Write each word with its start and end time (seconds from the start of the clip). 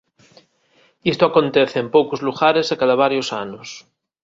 Isto 1.11 1.23
acontece 1.25 1.77
en 1.79 1.87
poucos 1.95 2.19
lugares 2.27 2.67
e 2.73 2.79
cada 2.81 2.99
varios 3.03 3.27
anos. 3.43 3.67